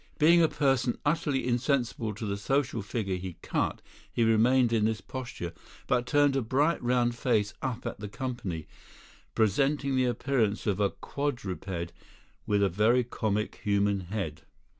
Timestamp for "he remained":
4.11-4.73